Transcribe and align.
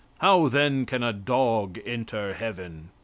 How, 0.17 0.47
then, 0.47 0.87
can 0.87 1.03
a 1.03 1.13
dog 1.13 1.77
enter 1.85 2.33
heaven?" 2.33 2.89